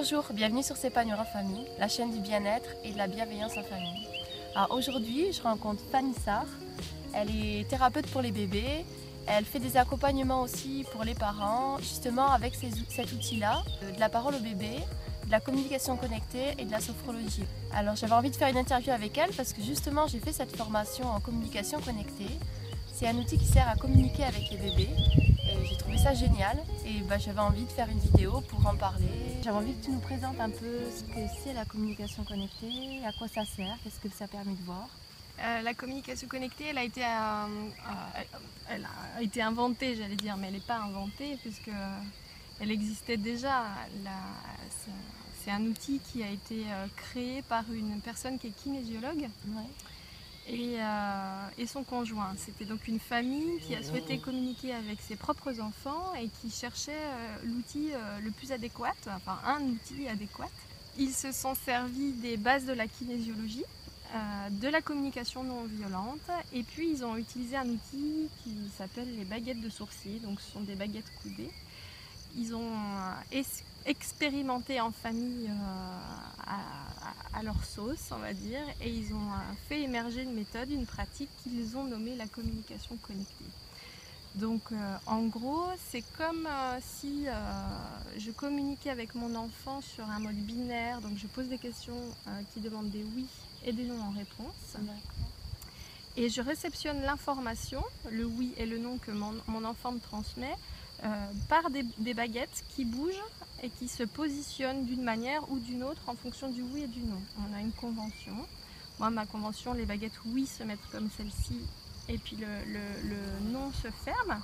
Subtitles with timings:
[0.00, 3.64] Bonjour, bienvenue sur S'épanouir en famille, la chaîne du bien-être et de la bienveillance en
[3.64, 4.06] famille.
[4.70, 6.46] Aujourd'hui, je rencontre Fanny Sarr.
[7.12, 8.84] Elle est thérapeute pour les bébés.
[9.26, 14.08] Elle fait des accompagnements aussi pour les parents, justement avec cet outil-là, euh, de la
[14.08, 14.76] parole au bébé,
[15.26, 17.44] de la communication connectée et de la sophrologie.
[17.74, 20.56] Alors j'avais envie de faire une interview avec elle parce que justement j'ai fait cette
[20.56, 22.38] formation en communication connectée.
[22.94, 25.27] C'est un outil qui sert à communiquer avec les bébés.
[25.98, 26.56] Trouvé ça génial
[26.86, 29.08] et bah, j'avais envie de faire une vidéo pour en parler.
[29.42, 33.12] J'avais envie que tu nous présentes un peu ce que c'est la communication connectée, à
[33.12, 34.88] quoi ça sert, qu'est-ce que ça permet de voir.
[35.40, 38.22] Euh, la communication connectée, elle a été, euh, euh,
[38.70, 41.70] elle a été inventée, j'allais dire, mais elle n'est pas inventée puisque
[42.60, 43.64] elle existait déjà.
[44.70, 49.30] C'est- un outil qui a été créé par une personne qui est kinésiologue
[50.48, 52.34] et, euh, et son conjoint.
[52.38, 56.92] C'était donc une famille qui a souhaité communiquer avec ses propres enfants et qui cherchait
[56.92, 60.48] euh, l'outil euh, le plus adéquat, enfin un outil adéquat.
[60.98, 63.64] Ils se sont servis des bases de la kinésiologie,
[64.50, 69.24] de la communication non violente, et puis ils ont utilisé un outil qui s'appelle les
[69.24, 71.52] baguettes de sourcil, donc ce sont des baguettes coudées.
[72.36, 72.72] Ils ont
[73.88, 79.80] expérimenté en famille euh, à, leur sauce, on va dire, et ils ont euh, fait
[79.82, 83.44] émerger une méthode, une pratique qu'ils ont nommée la communication connectée.
[84.34, 87.32] Donc euh, en gros, c'est comme euh, si euh,
[88.18, 91.98] je communiquais avec mon enfant sur un mode binaire, donc je pose des questions
[92.54, 93.26] qui demandent des oui
[93.64, 94.76] et des non en réponse.
[96.16, 100.54] Et je réceptionne l'information, le oui et le non que mon, mon enfant me transmet,
[101.48, 103.22] par des, des baguettes qui bougent
[103.62, 107.00] et qui se positionnent d'une manière ou d'une autre en fonction du oui et du
[107.00, 107.20] non.
[107.38, 108.36] On a une convention.
[108.98, 111.60] Moi, ma convention, les baguettes oui se mettent comme celle-ci
[112.08, 114.40] et puis le, le- le non se ferme.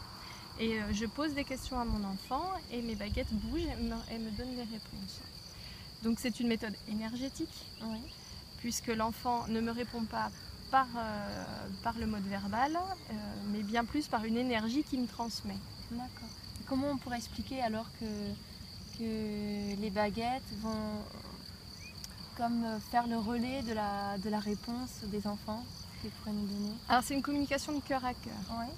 [0.61, 3.97] Et euh, je pose des questions à mon enfant et mes baguettes bougent et me,
[4.13, 5.19] et me donnent des réponses.
[6.05, 7.99] Donc c'est une méthode énergétique Oui.
[8.59, 10.31] puisque l'enfant ne me répond pas
[10.71, 11.45] par, euh,
[11.83, 13.15] par le mode verbal, euh,
[13.53, 15.57] mais bien plus par une énergie qui me transmet.
[15.91, 16.29] D'accord.
[16.67, 21.03] Comment on pourrait expliquer alors que, que les baguettes vont
[22.37, 25.65] comme faire le relais de la, de la réponse des enfants
[26.01, 26.73] qu'ils pourraient nous donner?
[26.89, 28.33] Alors c'est une communication de cœur à cœur.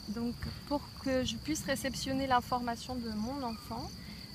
[0.08, 0.34] Donc
[0.68, 3.88] pour que je puisse réceptionner l'information de mon enfant,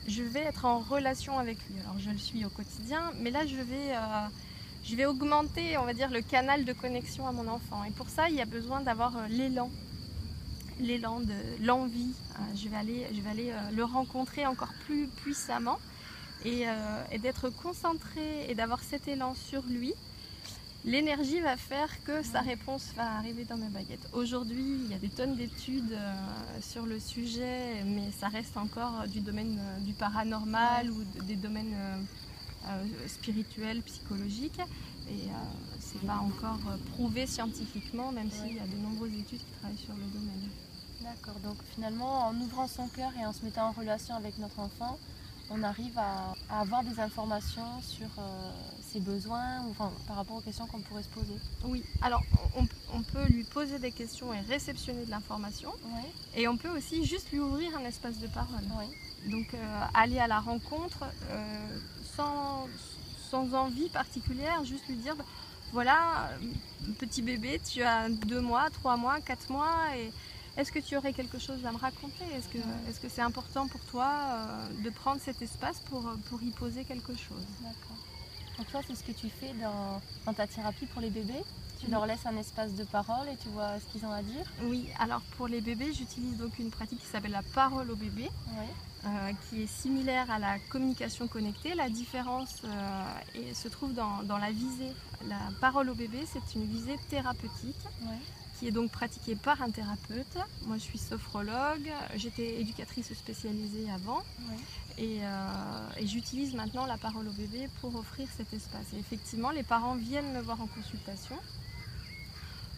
[0.07, 1.79] je vais être en relation avec lui.
[1.81, 4.27] Alors je le suis au quotidien, mais là je vais, euh,
[4.83, 7.83] je vais augmenter, on va dire, le canal de connexion à mon enfant.
[7.83, 9.69] Et pour ça, il y a besoin d'avoir euh, l'élan,
[10.81, 11.33] l'élan de
[11.65, 12.13] l'envie.
[12.35, 15.79] Euh, je vais aller, je vais aller euh, le rencontrer encore plus puissamment
[16.43, 19.93] et, euh, et d'être concentré et d'avoir cet élan sur lui.
[20.83, 24.09] L'énergie va faire que sa réponse va arriver dans mes baguettes.
[24.13, 26.13] Aujourd'hui, il y a des tonnes d'études euh,
[26.59, 31.75] sur le sujet, mais ça reste encore du domaine du paranormal ou de- des domaines
[33.07, 34.59] spirituels, psychologiques.
[35.09, 35.27] Et
[35.79, 36.59] c'est pas encore
[36.93, 39.80] prouvé scientifiquement, même s'il y a de nombreuses études qui travaillent.
[41.15, 41.39] D'accord.
[41.41, 44.97] Donc finalement, en ouvrant son cœur et en se mettant en relation avec notre enfant,
[45.49, 48.51] on arrive à, à avoir des informations sur euh,
[48.81, 51.35] ses besoins ou enfin, par rapport aux questions qu'on pourrait se poser.
[51.65, 52.21] Oui, alors
[52.55, 56.03] on, on peut lui poser des questions et réceptionner de l'information, Oui.
[56.35, 58.63] et on peut aussi juste lui ouvrir un espace de parole.
[58.79, 59.29] Oui.
[59.29, 61.79] Donc euh, aller à la rencontre euh,
[62.15, 62.67] sans,
[63.29, 65.25] sans envie particulière, juste lui dire bah,
[65.73, 66.29] voilà,
[66.99, 70.11] petit bébé, tu as deux mois, trois mois, quatre mois, et
[70.57, 72.25] est-ce que tu aurais quelque chose à me raconter?
[72.35, 76.83] Est-ce que c'est important pour toi euh, de prendre cet espace pour, pour y poser
[76.85, 77.45] quelque chose?
[77.61, 77.97] D'accord.
[78.57, 81.43] Donc toi, c'est ce que tu fais dans, dans ta thérapie pour les bébés?
[81.79, 81.91] Tu Oui.
[81.93, 84.45] leur laisses un espace de parole et tu vois ce qu'ils ont à dire?
[84.63, 88.29] Oui, alors pour les bébés, j'utilise donc une pratique qui s'appelle la parole au bébé.
[88.59, 88.65] Oui.
[89.07, 91.73] euh, qui est similaire à la communication connectée.
[91.73, 94.91] La différence euh, se trouve dans, dans la visée.
[95.27, 98.17] La parole au bébé, c'est une visée thérapeutique Oui.
[98.61, 100.37] Qui est donc pratiquée par un thérapeute.
[100.67, 104.21] Moi, je suis sophrologue, j'étais éducatrice spécialisée avant
[104.99, 108.85] et, euh, et j'utilise maintenant la parole au bébé pour offrir cet espace.
[108.95, 111.35] Et effectivement, les parents viennent me voir en consultation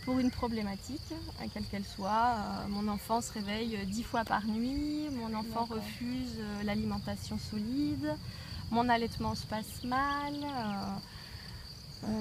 [0.06, 2.38] pour une problématique, euh, quelle qu'elle soit.
[2.38, 8.16] Euh, mon enfant se réveille dix fois par nuit, mon enfant refuse l'alimentation solide,
[8.72, 10.34] mon allaitement se passe mal.
[10.34, 10.96] euh,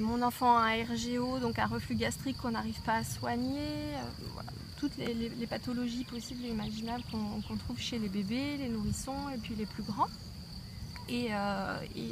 [0.01, 3.59] mon enfant a un RGO, donc un reflux gastrique qu'on n'arrive pas à soigner.
[3.59, 4.03] euh,
[4.35, 4.51] voilà.
[4.79, 9.29] Toutes les, les- les pathologies possibles et imaginables qu'on trouve chez les bébés, les nourrissons
[9.35, 10.09] et puis les plus grands.
[11.09, 12.11] Et, euh, et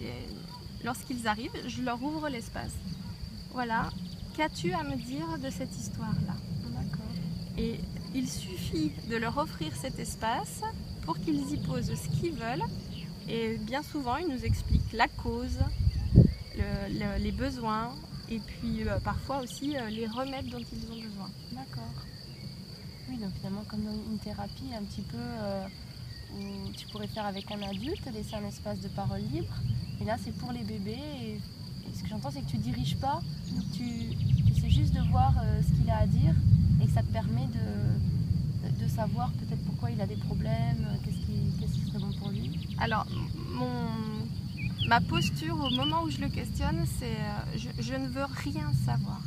[0.84, 2.74] lorsqu'ils arrivent, je leur ouvre l'espace.
[3.52, 3.90] Voilà,
[4.36, 6.34] qu'as-tu à me dire de cette histoire-là?
[7.58, 7.80] Et
[8.14, 10.60] il suffit de leur offrir cet espace
[11.02, 12.64] pour qu'ils y posent ce qu'ils veulent
[13.28, 15.58] Et bien souvent, ils nous expliquent la cause,
[16.56, 17.94] les besoins
[18.30, 21.28] et puis euh, parfois aussi euh, les remèdes dont ils ont besoin.
[21.52, 21.92] D'accord.
[23.08, 25.66] Oui, donc finalement comme une thérapie un petit peu euh,
[26.34, 29.54] où tu pourrais faire avec un adulte, laisser un espace de parole libre.
[30.00, 30.98] Et là, c'est pour les bébés.
[31.22, 31.40] Et,
[31.92, 33.20] ce que j'entends, c'est que tu diriges pas,
[33.74, 34.14] tu,
[34.46, 36.32] tu sais juste de voir ce qu'il a à dire
[36.80, 41.16] et que ça te permet de, de savoir peut-être pourquoi il a des problèmes, qu'est-ce
[41.16, 42.60] qui, qui serait bon pour lui.
[42.78, 43.08] Alors,
[43.52, 44.19] mon,
[44.86, 49.20] ma posture au moment où je le questionne, c'est euh, je, ne veux rien savoir.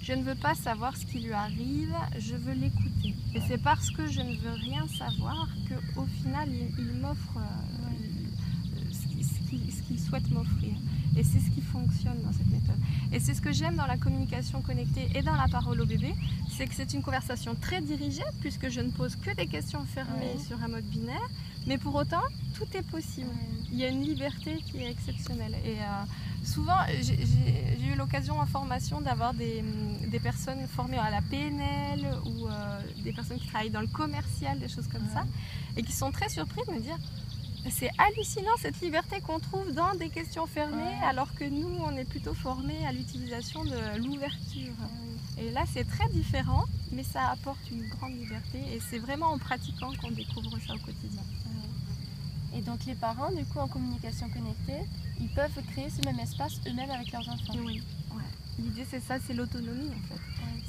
[0.00, 3.14] Je ne veux pas savoir ce qui lui arrive, je veux l'écouter.
[3.34, 5.48] Et c'est parce que je ne veux rien savoir
[5.94, 6.48] qu'au final,
[6.78, 10.74] il, m'offre euh, ce qu'il souhaite m'offrir.
[11.16, 12.76] Et c'est ce qui fonctionne dans cette méthode.
[13.12, 16.14] Et c'est ce que j'aime dans la communication connectée et dans la parole au bébé,
[16.50, 20.36] c'est que c'est une conversation très dirigée, puisque je ne pose que des questions fermées
[20.46, 21.28] sur un mode binaire,
[21.66, 22.22] mais pour autant,
[22.56, 23.30] tout est possible.
[23.70, 25.54] Il y a une liberté qui est exceptionnelle.
[25.64, 29.62] Et euh, souvent, j'ai eu l'occasion en formation d'avoir des,
[30.22, 34.68] personnes formées à la PNL ou euh, des personnes qui travaillent dans le commercial, des
[34.68, 35.24] choses comme ça,
[35.76, 36.98] et qui sont très surpris de me dire
[37.68, 42.04] c'est hallucinant cette liberté qu'on trouve dans des questions fermées, alors que nous, on est
[42.04, 44.72] plutôt formés à l'utilisation de l'ouverture.
[45.36, 49.38] Et là, c'est très différent, mais ça apporte une grande liberté, et c'est vraiment en
[49.38, 51.22] pratiquant qu'on découvre ça au quotidien.
[52.54, 54.88] Et donc les parents, du coup, en communication connectée,
[55.20, 57.54] ils peuvent créer ce même espace eux-mêmes avec leurs enfants.
[57.64, 57.82] Oui.
[58.58, 60.20] L'idée, c'est ça, c'est l'autonomie en fait.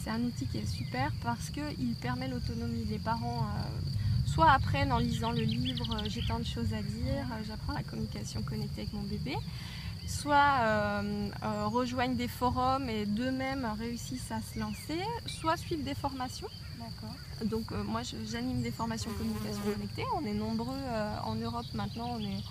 [0.03, 2.85] C'est un outil qui est super parce qu'il permet l'autonomie.
[2.85, 3.89] Les parents, euh,
[4.25, 7.73] soit apprennent en lisant le livre, euh, j'ai tant de choses à dire, euh, j'apprends
[7.73, 9.35] la communication connectée avec mon bébé,
[10.07, 11.01] soit
[11.65, 16.49] rejoignent des forums et d'eux-mêmes réussissent à se lancer, soit suivent des formations.
[17.45, 20.03] Donc euh, moi j'anime des formations communication connectée.
[20.15, 22.41] On est nombreux euh, en Europe maintenant, on est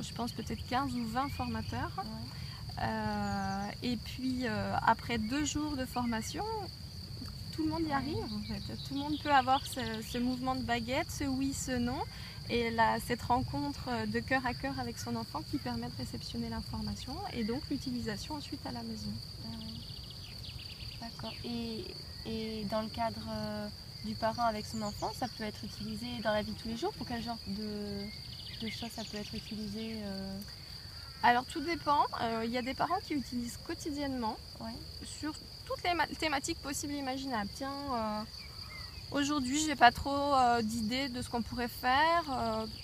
[0.00, 1.92] je pense peut-être 15 ou 20 formateurs.
[2.80, 4.46] Euh, et puis
[4.86, 6.44] après deux jours de formation,
[7.52, 8.74] tout le monde y arrive en fait.
[8.88, 12.00] Tout le monde peut avoir ce, mouvement de baguette, ce oui, ce non,
[12.52, 12.76] et
[13.06, 17.44] cette rencontre de cœur à cœur avec son enfant qui permet de réceptionner l'information et
[17.44, 19.10] donc l'utilisation ensuite à la maison.
[19.44, 19.48] Ah
[21.00, 21.32] D'accord.
[21.44, 21.84] Et,
[22.26, 23.28] et, dans le cadre
[24.04, 26.76] du parent avec son enfant, ça peut être utilisé dans la vie de tous les
[26.76, 30.38] jours Pour quel genre de, choses ça peut être utilisé euh?
[31.22, 32.04] Alors tout dépend.
[32.20, 34.36] Euh, il y a des parents qui utilisent quotidiennement
[35.04, 35.32] sur
[35.66, 37.50] toutes les thématiques possibles et imaginables.
[37.54, 38.22] Tiens, euh,
[39.12, 42.24] aujourd'hui j'ai pas trop d'idées de ce qu'on pourrait faire.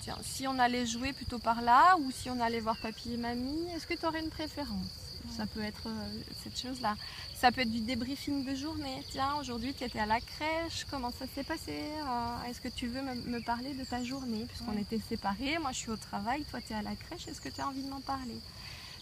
[0.01, 3.17] tiens, si on allait jouer plutôt par là ou si on allait voir papy et
[3.17, 5.09] mamie, est-ce que tu aurais une préférence?
[5.35, 6.95] Ça peut être euh, cette chose-là.
[7.35, 9.03] Ça peut être du débriefing de journée.
[9.11, 11.71] Tiens, aujourd'hui tu étais à la crèche, comment ça s'est passé?
[11.71, 14.45] Euh, Est-ce que tu veux me, parler de ta journée?
[14.47, 17.41] Puisqu'on était séparés, moi je suis au travail, toi tu es à la crèche, est-ce
[17.41, 18.39] que tu as envie de m'en parler?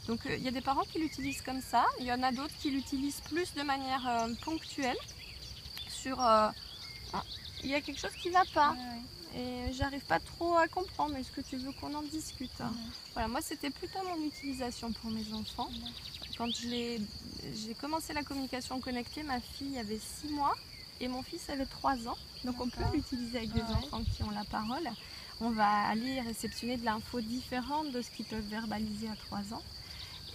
[0.08, 2.32] Donc euh, il y a des parents qui l'utilisent comme ça, il y en a
[2.32, 4.98] d'autres qui l'utilisent plus de manière ponctuelle.
[5.90, 6.20] Sur
[7.14, 7.24] ah,
[7.64, 8.76] il y a quelque chose qui ne va pas.
[9.36, 12.50] Et j'arrive pas trop à comprendre, est-ce que tu veux qu'on en discute
[13.14, 15.70] Voilà, moi c'était plutôt mon utilisation pour mes enfants.
[16.38, 17.00] Quand j'ai
[17.80, 20.56] commencé la communication connectée, ma fille avait 6 mois
[21.00, 22.18] et mon fils avait 3 ans.
[22.46, 24.90] Donc on peut l'utiliser avec des enfants qui ont la parole.
[25.40, 29.64] On va aller réceptionner de l'info différente de ce qu'ils peuvent verbaliser à 3 ans.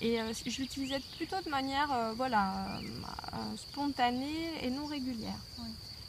[0.01, 5.39] Et euh, je l'utilisais plutôt de manière euh, voilà, euh, spontanée et non régulière.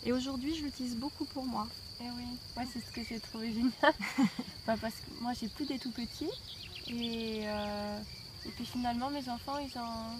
[0.05, 1.67] Et aujourd'hui, je l'utilise beaucoup pour moi.
[2.01, 3.71] Et eh oui, moi c'est ce que j'ai trouvé génial.
[4.67, 6.31] Bah, parce que moi j'ai plus des tout petits.
[6.87, 7.45] Et
[8.45, 10.19] et puis finalement, mes enfants, ils ont...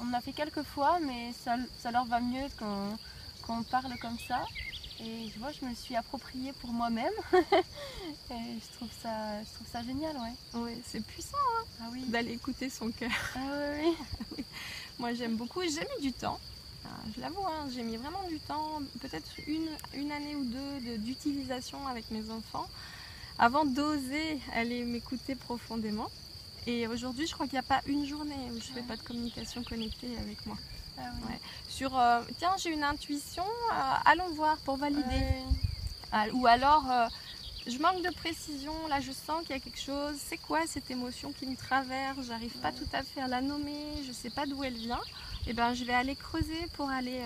[0.00, 1.56] on a fait quelques fois, mais ça,
[1.90, 4.44] leur va mieux qu'on parle comme ça.
[5.00, 7.12] Et je vois, je me le suis approprié pour moi-même.
[7.32, 10.34] et je trouve ça, je trouve ça génial, ouais.
[10.54, 12.02] Oui, c'est puissant, hein, ah oui.
[12.06, 13.10] d'aller écouter son cœur.
[13.36, 13.38] Ah
[13.80, 14.44] oui.
[14.98, 15.62] Moi, j'aime beaucoup.
[15.62, 16.40] J'ai mis du temps.
[16.88, 20.98] Ah, je l'avoue, hein, j'ai mis vraiment du temps, peut-être une, une, année ou deux
[20.98, 22.66] d'utilisation avec mes enfants,
[23.38, 26.08] avant d'oser aller m'écouter profondément.
[26.66, 28.96] Et aujourd'hui, je crois qu'il n'y a pas une journée où je ne fais pas
[28.96, 30.56] de communication connectée avec moi.
[30.98, 31.02] Ah
[31.68, 35.24] Sur, euh, tiens, j'ai une intuition, euh, allons voir pour valider.
[36.10, 37.06] Ah, ou alors, euh,
[37.68, 40.16] je manque de précision, là je sens qu'il y a quelque chose.
[40.18, 42.26] C'est quoi cette émotion qui me traverse?
[42.26, 45.00] J'arrive pas tout à fait à la nommer, je ne sais pas d'où elle vient.
[45.46, 47.22] Et eh ben, je vais aller creuser pour aller,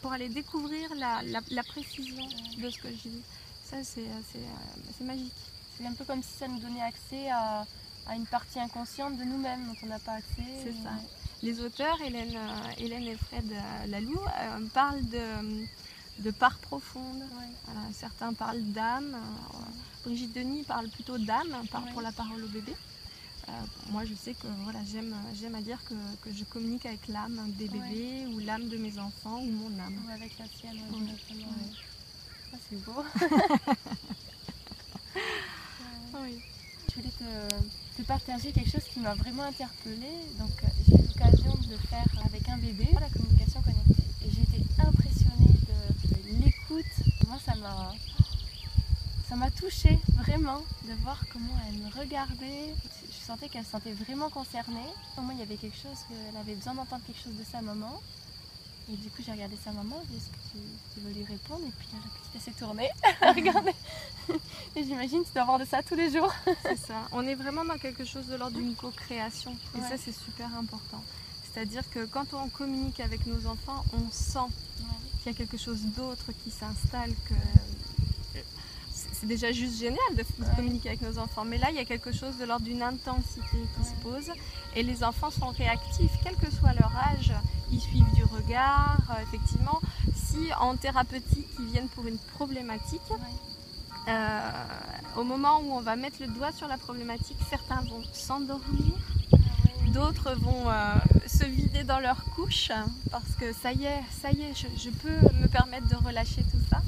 [0.00, 2.24] pour aller découvrir la, la, précision
[2.58, 3.22] de ce que je vis.
[3.64, 5.32] Ça, c'est magique.
[5.76, 7.66] C'est un peu comme si ça nous donnait accès à
[8.08, 10.42] à une partie inconsciente de nous-mêmes dont on n'a pas accès.
[10.62, 10.92] C'est ça.
[11.42, 15.66] Les auteurs, Hélène, euh, Hélène et Fred euh, Lalou, euh, parlent de,
[16.18, 17.22] de part profonde.
[17.92, 19.16] certains parlent d'âme.
[20.04, 22.74] Brigitte Denis parle plutôt d'âme, parle pour la parole au bébé.
[23.90, 25.94] moi, je sais que voilà, j'aime, j'aime à dire que,
[26.32, 29.98] je communique avec l'âme des bébés ou l'âme de mes enfants ou mon âme.
[30.06, 30.80] Ou avec la sienne,
[32.50, 33.04] Ça, c'est beau.
[36.22, 36.40] oui.
[36.88, 37.12] Je voulais
[37.96, 40.20] te, partager quelque chose qui m'a vraiment interpellée.
[40.38, 40.52] Donc,
[40.86, 44.04] j'ai eu l'occasion de le faire avec un bébé, la communication connectée.
[44.24, 45.56] Et j'ai été impressionnée
[46.70, 47.26] de l'écoute.
[47.28, 47.92] Moi, ça m'a
[49.28, 52.74] ça m'a touchée vraiment de voir comment elle me regardait.
[53.10, 54.86] Je sentais qu'elle se sentait vraiment concernée.
[55.18, 55.98] Au moins, il y avait quelque chose,
[56.30, 58.00] elle avait besoin d'entendre quelque chose de sa maman.
[58.88, 61.62] Et du coup, j'ai regardé sa maman, j'ai dit Est-ce que tu, veux lui répondre
[61.66, 61.88] Et puis,
[62.34, 62.88] elle s'est tournée,
[63.20, 63.72] regardé.
[64.76, 66.32] Et j'imagine que tu dois avoir de ça tous les jours.
[66.62, 67.08] c'est ça.
[67.10, 69.56] On est vraiment dans quelque chose de l'ordre d'une co-création.
[69.76, 71.02] Et ça, c'est super important.
[71.52, 74.52] C'est-à-dire que quand on communique avec nos enfants, on sent
[75.32, 77.34] qu'il y a quelque chose d'autre qui s'installe, que
[79.12, 81.44] c'est déjà juste génial de, communiquer avec nos enfants.
[81.44, 84.30] Mais là, il y a quelque chose de l'ordre d'une intensité qui se pose.
[84.76, 87.32] Et les enfants sont réactifs, quel que soit leur âge.
[87.72, 88.98] Ils suivent du regard.
[89.10, 89.80] Euh, effectivement,
[90.14, 93.00] si en thérapeutique, ils viennent pour une problématique,
[94.08, 94.40] euh,
[95.16, 98.94] au moment où on va mettre le doigt sur la problématique, certains vont s'endormir.
[99.96, 100.94] D'autres vont euh,
[101.26, 102.70] se vider dans leur couche
[103.10, 106.60] parce que ça y est, ça y est, je peux me permettre de relâcher tout
[106.68, 106.82] ça.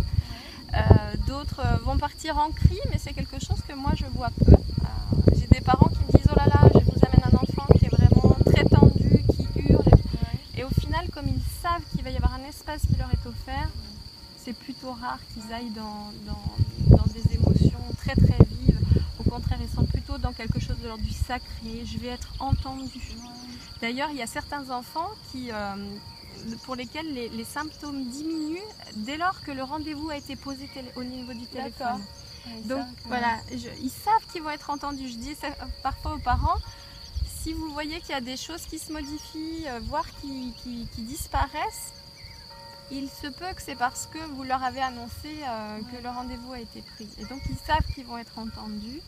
[0.74, 4.52] Euh, d'autres vont partir en cri, mais c'est quelque chose que moi je vois peu.
[4.52, 7.66] Euh, j'ai des parents qui me disent Oh là là, je vous amène un enfant
[7.78, 9.88] qui est vraiment très tendu, qui hurle.
[10.54, 13.26] Et au final, comme ils savent qu'il va y avoir un espace qui leur est
[13.26, 13.70] offert,
[14.36, 18.77] c'est plutôt rare qu'ils aillent dans, dans, des émotions très très vives.
[19.28, 21.84] Au contraire, ils sont plutôt dans quelque chose de l'ordre du sacré.
[21.84, 23.00] Je vais être entendu.
[23.82, 25.50] D'ailleurs, il y a certains enfants qui,
[26.64, 28.58] pour lesquels les, symptômes diminuent
[28.96, 32.02] dès lors que le rendez-vous a été posé au niveau du téléphone.
[32.64, 35.08] Donc voilà, ils savent qu'ils vont être entendus.
[35.08, 35.48] Je dis ça
[35.82, 36.56] parfois aux parents,
[37.42, 40.52] si vous voyez qu'il y a des choses qui se modifient, euh, voire qui,
[40.98, 41.92] disparaissent,
[42.90, 46.52] il se peut que c'est parce que vous leur avez annoncé euh, que le rendez-vous
[46.52, 47.08] a été pris.
[47.18, 49.00] Et donc ils savent qu'ils vont être entendus.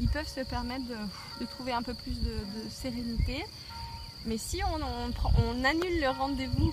[0.00, 2.36] Ils peuvent se permettre de, trouver un peu plus de
[2.70, 3.44] sérénité.
[4.26, 6.72] Mais si on, annule le rendez-vous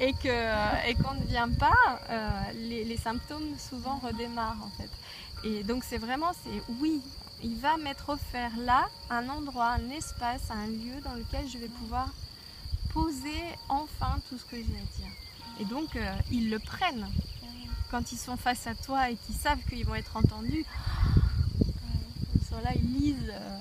[0.00, 4.90] et, qu'on ne vient pas, euh, les, symptômes souvent redémarrent en fait.
[5.44, 7.00] Et donc c'est vraiment, c'est oui,
[7.42, 11.68] il va m'être offert là un endroit, un espace, un lieu dans lequel je vais
[11.68, 12.08] pouvoir
[12.92, 15.12] poser enfin tout ce que j'ai à dire.
[15.60, 17.06] Et donc euh, ils le prennent.
[17.90, 20.64] Quand ils sont face à toi et qu'ils savent qu'ils vont être entendus,
[22.34, 23.32] ils sont là, ils lisent.
[23.32, 23.58] Euh,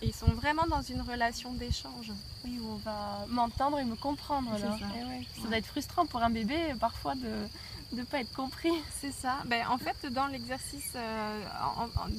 [0.00, 2.12] ils sont vraiment dans une relation d'échange.
[2.44, 4.50] Oui, où on va m'entendre et me comprendre.
[4.58, 4.76] Ça.
[4.80, 7.48] Eh ça doit être frustrant pour un bébé parfois de
[7.92, 8.72] ne pas être compris.
[9.00, 9.38] C'est ça.
[9.46, 11.44] Ben, en fait, dans l'exercice, euh,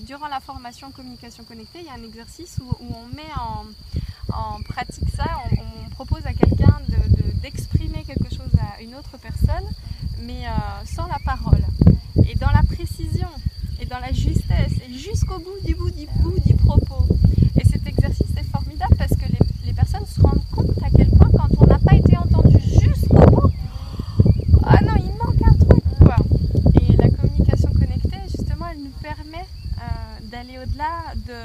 [0.05, 3.31] durant la formation communication connectée, il y a un exercice où, on met
[4.31, 5.25] en, pratique ça.
[5.51, 6.81] On, propose à quelqu'un
[7.43, 9.67] d'exprimer quelque chose à une autre personne,
[10.21, 11.63] mais euh, sans la parole.
[12.25, 13.27] Et dans la précision
[13.81, 17.05] et dans la justesse, et jusqu'au bout du bout du bout du propos.
[17.59, 19.25] Et cet exercice est formidable parce que
[19.65, 23.25] les, personnes se rendent compte à quel point quand on n'a pas été entendu jusqu'au
[23.25, 23.51] bout,
[24.63, 26.15] ah non, il manque un truc quoi.
[26.79, 29.45] Et la communication connectée, justement, elle nous permet
[29.79, 31.35] euh, d'aller au-delà de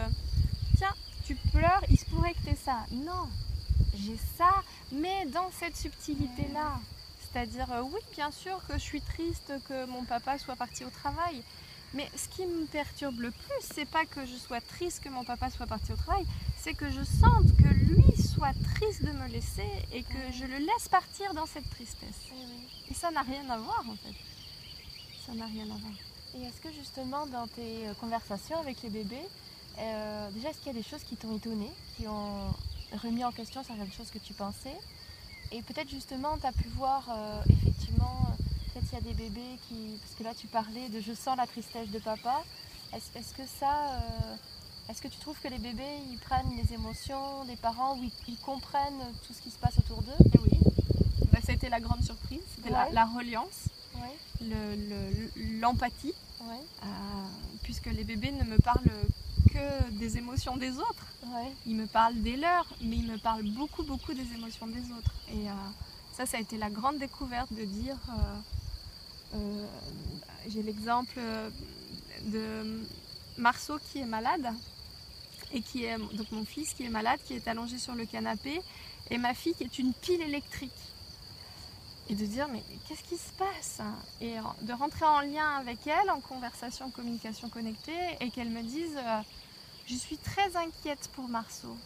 [0.77, 2.85] tiens, tu pleures, il se pourrait que tu aies ça.
[2.93, 3.27] Non,
[3.97, 4.63] j'ai ça,
[4.93, 6.81] mais dans cette subtilité-là.
[7.21, 10.91] C'est-à-dire, euh, oui, bien sûr que je suis triste que mon papa soit parti au
[10.91, 11.43] travail,
[11.95, 15.25] mais ce qui me perturbe le plus, c'est pas que je sois triste que mon
[15.25, 16.25] papa soit parti au travail,
[16.59, 20.59] c'est que je sente que lui soit triste de me laisser et que je le
[20.59, 22.31] laisse partir dans cette tristesse.
[22.33, 24.15] Eh et ça n'a rien à voir en fait.
[25.27, 25.93] Ça n'a rien à voir.
[26.37, 29.17] Et est-ce que justement dans tes euh, conversations avec les bébés,
[29.79, 32.53] euh, déjà est-ce qu'il y a des choses qui t'ont étonné, qui ont
[33.03, 34.77] remis en question certaines choses que tu pensais?
[35.53, 38.37] Et peut-être justement tu as pu voir euh, effectivement
[38.93, 39.99] il y a des bébés qui.
[40.01, 42.43] Parce que là, tu parlais de je sens la tristesse de papa.
[42.95, 43.93] Est-ce que ça.
[43.93, 44.35] Euh,
[44.89, 48.39] est-ce que tu trouves que les bébés, ils prennent les émotions des parents ou ils,
[48.39, 50.13] comprennent tout ce qui se passe autour d'eux?
[50.35, 50.59] Eh Oui.
[51.31, 52.41] Bah, ça a été la grande surprise.
[52.57, 53.69] C'était la, reliance,
[55.61, 56.15] l'empathie.
[56.41, 56.87] Euh,
[57.63, 58.81] puisque les bébés ne me parlent
[59.59, 61.07] que des émotions des autres.
[61.67, 65.15] Ils me parlent des leurs, mais ils me parlent beaucoup, beaucoup des émotions des autres.
[65.31, 65.53] Et euh,
[66.13, 67.99] ça, ça a été la grande découverte de dire
[69.35, 69.67] euh,
[70.49, 71.51] j'ai l'exemple euh,
[72.25, 72.87] de
[73.37, 74.49] Marceau qui est malade
[75.53, 78.61] et qui est donc mon fils qui est malade, qui est allongé sur le canapé,
[79.11, 80.71] et ma fille qui est une pile électrique.
[82.11, 83.81] et de dire mais qu'est-ce qui se passe?
[84.21, 88.97] Et de rentrer en lien avec elle, en conversation, communication connectée, et qu'elle me dise
[88.97, 89.21] euh,
[89.89, 91.77] je suis très inquiète pour Marceau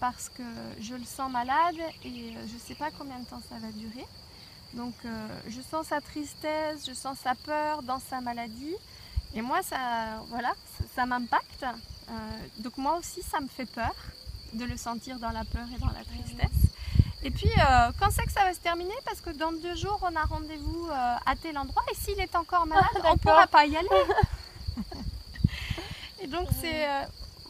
[0.00, 0.42] parce que
[0.80, 4.06] je le sens malade et je ne sais pas combien de temps ça va durer.
[4.74, 8.74] Donc euh, je sens sa tristesse, je sens sa peur dans sa maladie.
[9.34, 10.52] Et moi, ça, voilà,
[10.94, 11.62] ça, m'impacte.
[11.64, 12.12] Euh,
[12.58, 13.94] donc moi aussi, ça me fait peur
[14.52, 16.70] de le sentir dans la peur et dans la tristesse.
[17.24, 18.94] Et puis, euh, quand c'est que ça va se terminer?
[19.06, 21.82] Parce que dans deux jours, on a rendez-vous euh, à tel endroit.
[21.90, 23.88] Et s'il est encore malade, on ne pourra pas y aller.
[26.20, 27.04] et donc, c'est euh,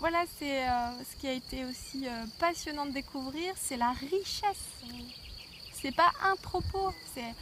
[0.05, 0.61] voilà, c'est
[1.11, 2.05] ce qui a été aussi
[2.39, 4.69] passionnant de découvrir, c'est la richesse.
[5.73, 7.33] C'est pas un propos, c'est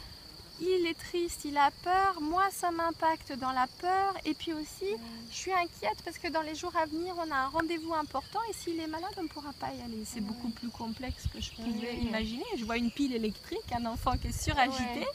[0.61, 4.95] il est triste, il a peur, moi ça m'impacte dans la peur et puis aussi
[5.29, 8.39] je suis inquiète parce que dans les jours à venir on a un rendez-vous important
[8.49, 10.01] et s'il est malade on ne pourra pas y aller.
[10.05, 12.45] C'est beaucoup plus complexe que je pouvais imaginer.
[12.57, 15.05] Je vois une pile électrique, un enfant qui est suragité.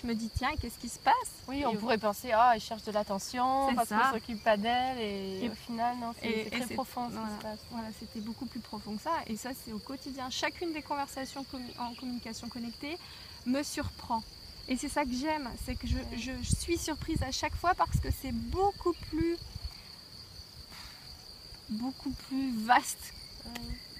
[0.00, 1.14] Je me dis tiens qu'est-ce qui se passe
[1.48, 5.48] Oui on pourrait penser ah il cherche de l'attention parce qu'on s'occupe pas d'elle et,
[5.50, 7.58] au final non c'est très profond ce qui se passe.
[7.70, 10.28] Voilà c'était beaucoup plus profond que ça et ça c'est au quotidien.
[10.30, 11.44] Chacune des conversations
[11.78, 12.98] en communication connectée
[13.46, 14.22] me surprend.
[14.68, 18.08] Et c'est ça que j'aime, c'est que je, suis surprise à chaque fois parce que
[18.10, 19.36] c'est beaucoup plus,
[21.68, 23.14] beaucoup plus vaste,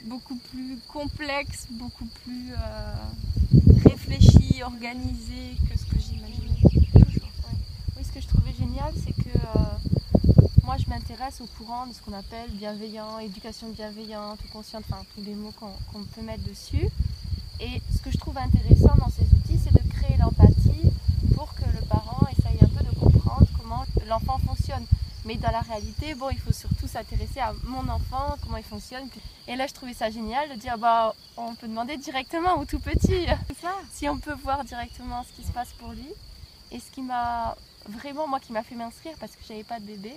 [0.04, 6.60] beaucoup plus complexe, beaucoup plus euh, réfléchi, organisé que ce que j'imaginais.
[7.96, 11.92] Oui, ce que je trouvais génial, c'est que euh, moi je m'intéresse au courant de
[11.92, 16.88] ce qu'on appelle bienveillant, éducation bienveillante, consciente, enfin tous les mots qu'on peut mettre dessus.
[17.60, 20.90] Et ce que je trouve intéressant dans ces outils, c'est de créer l'empathie
[21.34, 24.84] pour que le parent essaye un peu de comprendre comment l'enfant fonctionne.
[25.26, 29.08] Mais dans la réalité, bon, il faut surtout s'intéresser à mon enfant, comment il fonctionne.
[29.48, 32.78] Et là, je trouvais ça génial de dire, bah, on peut demander directement au tout
[32.78, 33.26] petit,
[33.92, 36.08] si on peut voir directement ce qui se passe pour lui.
[36.70, 37.56] Et ce qui m'a
[37.88, 40.12] vraiment, moi, qui m'a fait m'inscrire parce que j'avais pas de bébé,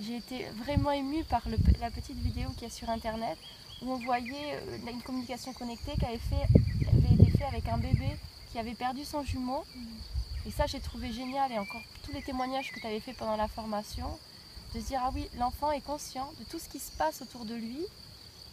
[0.00, 1.42] j'ai été vraiment émue par
[1.80, 3.36] la petite vidéo qui est sur internet
[3.82, 6.46] où on voyait euh, une communication connectée qui avait, fait,
[6.88, 8.16] avait été faite avec un bébé
[8.52, 9.64] qui avait perdu son jumeau.
[9.74, 10.19] Mm.
[10.46, 11.52] Et ça, j'ai trouvé génial.
[11.52, 14.18] Et encore tous les témoignages que tu avais fait pendant la formation,
[14.74, 17.44] de se dire, ah oui, l'enfant est conscient de tout ce qui se passe autour
[17.44, 17.84] de lui,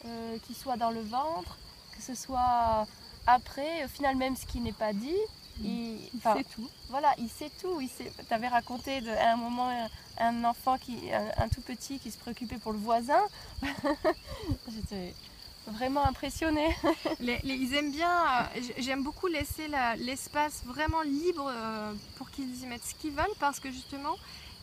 [0.05, 1.57] euh, qu'il soit dans le ventre,
[1.95, 2.87] que ce soit
[3.25, 5.17] après, au final, même ce qui n'est pas dit.
[5.63, 6.69] Il, sait tout.
[6.89, 7.81] Voilà, il sait tout.
[7.97, 12.57] Tu avais raconté à un moment un enfant, qui, un, tout petit qui se préoccupait
[12.57, 13.21] pour le voisin.
[14.71, 15.15] J'étais
[15.67, 16.75] vraiment impressionnée.
[17.19, 22.65] les, ils aiment bien, euh, j'aime beaucoup laisser l'espace vraiment libre euh, pour qu'ils y
[22.65, 24.15] mettent ce qu'ils veulent parce que justement,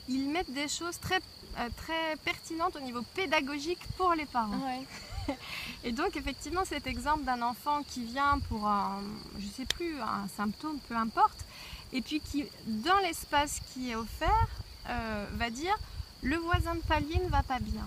[0.08, 1.20] ils mettent des choses très,
[1.58, 4.84] euh, très pertinentes au niveau pédagogique pour les parents.
[5.84, 9.02] Et donc effectivement cet exemple d'un enfant qui vient pour un,
[9.38, 11.46] je sais plus, un symptôme, peu importe,
[11.94, 14.48] et puis qui dans l'espace qui est offert
[14.86, 15.74] va dire
[16.22, 17.86] le voisin de palier ne va pas bien.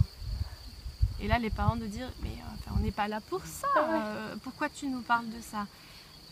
[1.20, 3.68] Et là, les parents de dire mais euh, on n'est pas là pour ça.
[3.76, 5.66] Ah euh, pourquoi tu nous parles de ça?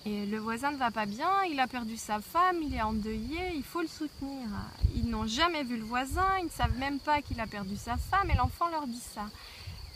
[0.06, 1.44] Et le voisin ne va pas bien.
[1.50, 2.58] Il a perdu sa femme.
[2.62, 3.54] Il est endeuillé.
[3.56, 4.48] Il faut le soutenir.
[4.96, 6.38] Ils n'ont jamais vu le voisin.
[6.40, 8.30] Ils ne savent même pas qu'il a perdu sa femme.
[8.30, 9.26] Et l'enfant leur dit ça.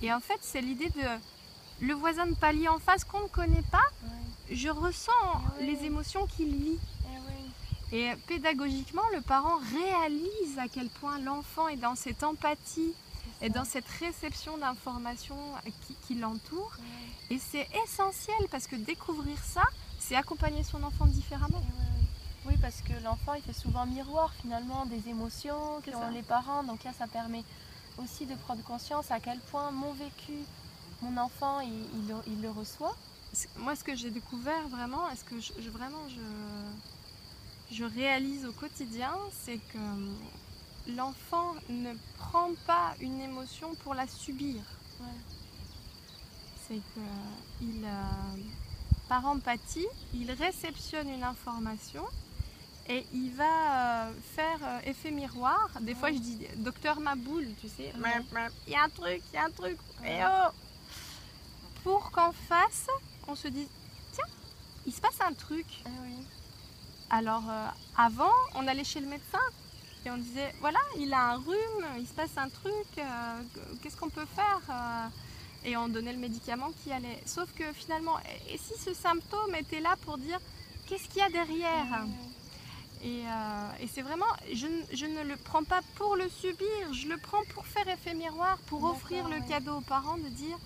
[0.01, 3.63] Et en fait, c'est l'idée de le voisin de palier en face qu'on ne connaît
[3.71, 3.85] pas.
[4.49, 5.11] Je ressens
[5.61, 6.79] les émotions qu'il vit.
[7.91, 12.93] Et pédagogiquement, le parent réalise à quel point l'enfant est dans cette empathie
[13.41, 15.37] et dans cette réception d'informations
[16.05, 16.75] qui, l'entourent.
[17.29, 19.63] Et c'est essentiel parce que découvrir ça,
[19.99, 21.61] c'est accompagner son enfant différemment.
[22.45, 26.63] Oui, parce que l'enfant, il fait souvent miroir finalement des émotions que ont les parents.
[26.63, 27.43] Donc là, ça permet
[27.97, 30.33] aussi de prendre conscience à quel point mon vécu,
[31.01, 32.95] mon enfant, il, le, reçoit.
[33.57, 36.21] Moi, ce que j'ai découvert vraiment, est-ce que je, vraiment je
[37.71, 39.77] je réalise au quotidien, c'est que
[40.95, 44.61] l'enfant ne prend pas une émotion pour la subir.
[46.67, 46.81] C'est
[47.59, 47.87] qu'il,
[49.07, 52.05] par empathie, il réceptionne une information
[52.89, 55.69] et il va euh, faire euh, effet miroir.
[55.81, 59.37] Des fois, je dis docteur Maboule, tu sais, il y a un truc, il y
[59.37, 60.49] a un truc, et oh
[61.83, 62.87] Pour qu'en face,
[63.27, 63.67] on se dise
[64.11, 64.25] tiens,
[64.87, 65.67] il se passe un truc.
[65.85, 66.15] Oui.
[67.11, 69.39] Alors euh, avant, on allait chez le médecin
[70.05, 73.41] et on disait voilà, il a un rhume, il se passe un truc, euh,
[73.81, 75.07] qu'est-ce qu'on peut faire euh
[75.65, 77.21] Et on donnait le médicament qui allait.
[77.25, 78.17] Sauf que finalement,
[78.49, 80.39] et si ce symptôme était là pour dire
[80.87, 82.05] qu'est-ce qu'il y a derrière
[83.03, 83.23] Et,
[83.93, 87.87] c'est vraiment, je, ne le prends pas pour le subir, je le prends pour faire
[87.89, 90.57] effet miroir, pour offrir le cadeau aux parents de dire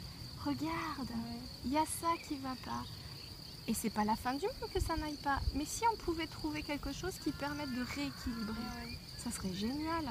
[0.46, 1.12] regarde,
[1.66, 2.84] il y a ça qui va pas.
[3.68, 5.40] Et c'est pas la fin du monde que ça n'aille pas.
[5.56, 10.06] Mais si on pouvait trouver quelque chose qui permette de rééquilibrer, ça serait génial.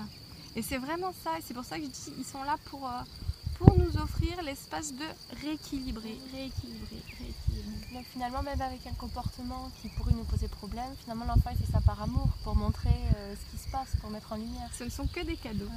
[0.57, 1.39] Et c'est vraiment ça.
[1.39, 3.03] Et c'est pour ça que je dis, ils sont là pour, euh,
[3.59, 5.05] pour nous offrir l'espace de
[5.43, 7.93] rééquilibrer, rééquilibrer, rééquilibrer.
[7.93, 11.73] Donc finalement, même avec un comportement qui pourrait nous poser problème, finalement l'enfant il fait
[11.73, 14.71] ça par amour, pour montrer euh, ce qui se passe, pour mettre en lumière.
[14.77, 15.69] Ce ne sont que des cadeaux.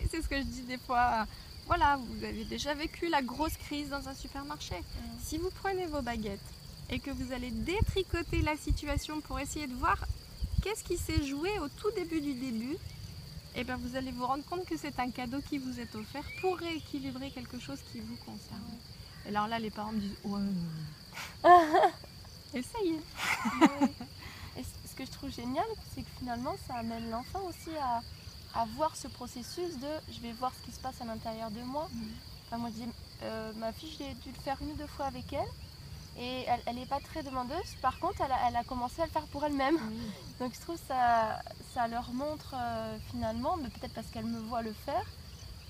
[0.00, 1.26] Et c'est ce que je dis des fois.
[1.66, 4.74] Voilà, vous avez déjà vécu la grosse crise dans un supermarché.
[5.22, 6.40] Si vous prenez vos baguettes
[6.90, 9.96] et que vous allez détricoter la situation pour essayer de voir
[10.62, 12.74] qu'est-ce qui s'est joué au tout début du début,
[13.54, 15.94] et eh bien vous allez vous rendre compte que c'est un cadeau qui vous est
[15.94, 18.78] offert pour rééquilibrer quelque chose qui vous concerne.
[19.26, 20.40] Et alors là, les parents me disent Ouais.
[22.54, 23.00] Essayez.
[24.56, 28.02] Et ce que je trouve génial, c'est que finalement, ça amène l'enfant aussi à,
[28.54, 31.60] à, voir ce processus de je vais voir ce qui se passe à l'intérieur de
[31.62, 31.88] moi.
[31.92, 32.02] Mm.
[32.46, 32.88] Enfin, moi, je dis,
[33.22, 35.48] euh, ma fille, j'ai dû le faire une ou deux fois avec elle.
[36.18, 37.76] Et elle n'est pas très demandeuse.
[37.80, 39.78] Par contre, elle a, commencé à le faire pour elle-même.
[40.38, 41.40] Donc je trouve que ça,
[41.74, 45.04] ça leur montre euh, finalement, mais peut-être parce qu'elle me voit le faire.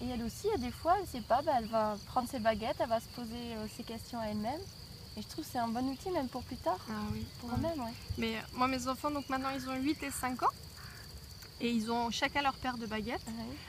[0.03, 2.41] Et elle aussi, a des fois, elle ne sait pas, bah, elle va prendre ses
[2.41, 4.61] baguettes, elle va se poser euh, ses questions à elle-même.
[5.17, 6.79] Et je trouve que c'est un bon outil même pour plus tard.
[6.89, 7.25] Ah oui.
[7.41, 7.93] Pour eux-mêmes, ouais.
[8.19, 10.51] Mais euh, moi, mes enfants, donc maintenant, ils ont 8 et 5 ans.
[11.61, 13.25] Et ils ont chacun leur paire de baguettes.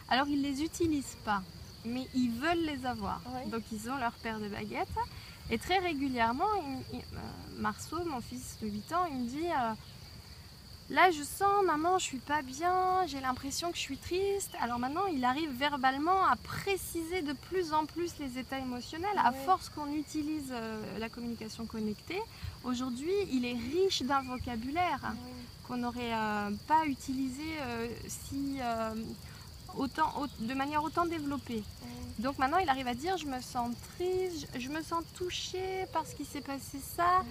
[0.10, 1.44] Alors, ils ne les utilisent pas,
[1.86, 3.22] mais ils veulent les avoir.
[3.48, 4.88] Donc, ils ont leur paire de baguettes.
[5.50, 6.46] Et très régulièrement,
[6.94, 6.98] euh,
[7.58, 9.74] Marceau, mon fils de 8 ans, il me dit euh,
[10.90, 14.52] Là, je sens, maman, je suis pas bien, j'ai l'impression que je suis triste.
[14.62, 19.32] Alors maintenant, il arrive verbalement à préciser de plus en plus les états émotionnels, à
[19.32, 22.22] force qu'on utilise euh, la communication connectée.
[22.64, 25.14] Aujourd'hui, il est riche d'un vocabulaire
[25.68, 26.12] qu'on n'aurait
[26.68, 27.44] pas utilisé
[28.08, 28.60] si
[29.78, 31.64] autant, de manière autant développée.
[32.20, 36.14] Donc maintenant, il arrive à dire je me sens triste, je me sens touchée parce
[36.14, 37.24] qu'il s'est passé ça.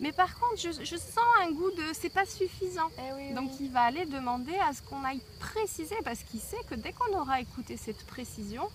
[0.00, 2.90] Mais par contre, je, sens un goût de c'est pas suffisant.
[2.98, 6.74] Eh Donc il va aller demander à ce qu'on aille préciser parce qu'il sait que
[6.74, 8.68] dès qu'on aura écouté cette précision,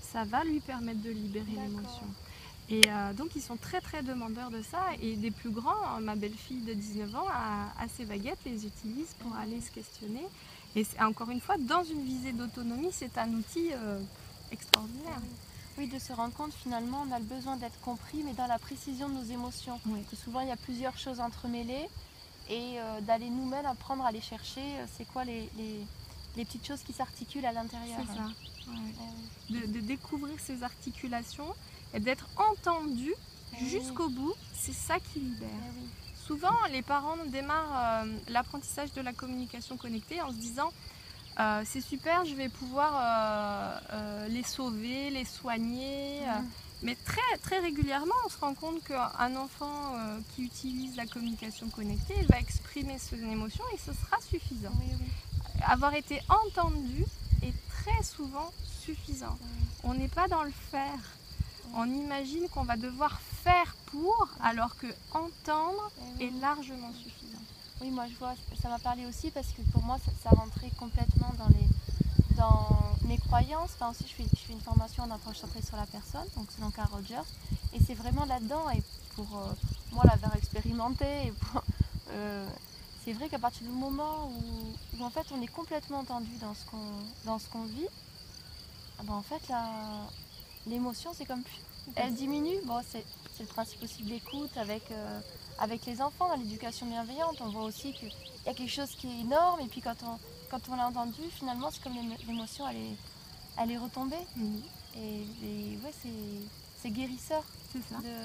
[0.00, 2.06] ça va lui permettre de libérer l'émotion.
[2.70, 4.80] Et euh, donc ils sont très très demandeurs de ça.
[5.02, 9.34] Et des plus grands, ma belle-fille de 19 ans a, ses baguettes, les utilise pour
[9.36, 10.24] aller se questionner.
[10.74, 14.00] Et encore une fois, dans une visée d'autonomie, c'est un outil euh,
[14.50, 15.20] extraordinaire.
[15.78, 18.58] Oui, de se rendre compte finalement, on a le besoin d'être compris, mais dans la
[18.58, 19.80] précision de nos émotions.
[20.10, 21.88] Que souvent, il y a plusieurs choses entremêlées
[22.50, 26.82] et euh, d'aller nous-mêmes apprendre à les chercher, euh, c'est quoi les, les, petites choses
[26.82, 28.00] qui s'articulent à l'intérieur.
[28.06, 28.28] C'est ça.
[29.50, 31.54] Eh de, découvrir ces articulations
[31.94, 33.12] et d'être entendu
[33.60, 35.48] eh jusqu'au bout, c'est ça qui libère.
[35.50, 40.72] Eh souvent, les parents démarrent euh, l'apprentissage de la communication connectée en se disant
[41.40, 46.20] euh, c'est super, je vais pouvoir euh, les sauver, les soigner.
[46.20, 46.48] Mhm.
[46.82, 49.94] Mais très, très régulièrement, on se rend compte qu'un enfant
[50.34, 54.72] qui utilise la communication connectée va exprimer ses émotions et ce sera suffisant.
[55.64, 57.04] Avoir été entendu
[57.44, 58.50] est très souvent
[58.84, 59.38] suffisant.
[59.84, 60.98] On n'est pas dans le faire
[61.74, 67.42] on imagine qu'on va devoir faire pour, alors que entendre eh est largement suffisant.
[67.80, 71.32] Oui, moi je vois, ça m'a parlé aussi parce que pour moi ça, rentrait complètement
[71.36, 72.68] dans, les, dans
[73.08, 73.70] mes croyances.
[73.74, 76.46] Enfin aussi je fais, je fais une formation en approche centrée sur la personne, donc
[76.50, 77.28] c'est dans Carl Rogers.
[77.74, 78.82] Et c'est vraiment là-dedans, et
[79.16, 79.52] pour euh,
[79.92, 81.32] moi l'avoir expérimenté,
[82.10, 82.46] euh,
[83.04, 86.64] c'est vrai qu'à partir du moment où, en fait on est complètement entendu dans ce
[86.66, 87.88] qu'on, dans ce qu'on vit,
[88.98, 89.42] ah ben, en fait
[90.68, 91.42] l'émotion, c'est comme
[91.96, 92.60] elle diminue.
[92.64, 93.04] Bon, c'est
[93.40, 95.20] le principe aussi de l'écoute avec, euh,
[95.58, 97.36] avec les enfants, dans l'éducation bienveillante.
[97.40, 98.08] On voit aussi qu'il
[98.46, 100.18] y a quelque chose qui est énorme et puis quand on,
[100.50, 101.94] quand on l'a entendu, finalement, c'est comme
[102.26, 102.96] l'émotion, elle est,
[103.58, 104.16] elle est retombée.
[104.36, 104.62] Mhm.
[104.96, 105.92] Et, ouais,
[106.82, 107.42] c'est guérisseur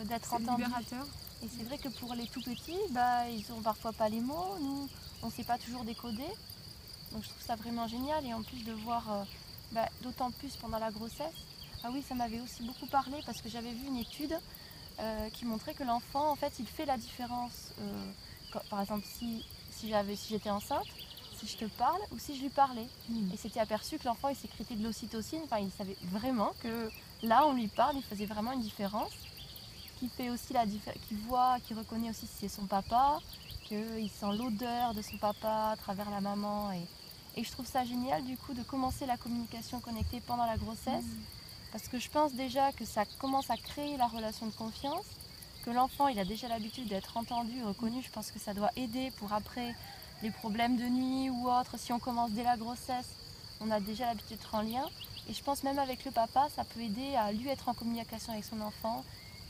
[0.05, 0.63] d'être entendu.
[0.63, 1.05] libérateur.
[1.43, 4.57] Et c'est vrai que pour les tout petits, bah, ils n'ont parfois pas les mots.
[4.59, 4.89] Nous,
[5.23, 6.27] on ne sait pas toujours décoder.
[7.11, 8.25] Donc je trouve ça vraiment génial.
[8.25, 9.23] Et en plus de voir, euh,
[9.71, 11.33] bah, d'autant plus pendant la grossesse,
[11.83, 14.37] ah oui, ça m'avait aussi beaucoup parlé parce que j'avais vu une étude
[14.99, 17.71] euh, qui montrait que l'enfant, en fait, il fait la différence.
[17.79, 19.93] Euh, par exemple, si, si
[20.29, 20.87] j'étais enceinte,
[21.37, 22.87] si je te parle ou si je lui parlais.
[23.09, 23.31] Hmm.
[23.33, 25.41] Et c'était aperçu que l'enfant, il sécrétait de l'ocytocine.
[25.43, 26.89] Enfin, il savait vraiment que
[27.21, 29.11] là, on lui parle, il faisait vraiment une différence.
[29.99, 33.19] Qui fait aussi la qui voit, qui reconnaît aussi si c'est son papa,
[33.63, 36.71] qu'il sent l'odeur de son papa à travers la maman.
[36.71, 40.57] Et, et, je trouve ça génial, du coup, de commencer la communication connectée pendant la
[40.57, 41.03] grossesse.
[41.03, 41.23] Hmm.
[41.71, 45.05] Parce que je pense déjà que ça commence à créer la relation de confiance,
[45.65, 48.01] que l'enfant il a déjà l'habitude d'être entendu, reconnu.
[48.01, 49.75] Je pense que ça doit aider pour après
[50.23, 51.77] les problèmes de nuit ou autres.
[51.77, 53.09] Si on commence dès la grossesse,
[53.59, 54.85] on a déjà l'habitude d'être en lien.
[55.29, 58.31] Et je pense même avec le papa, ça peut aider à lui être en communication
[58.31, 59.03] avec son enfant,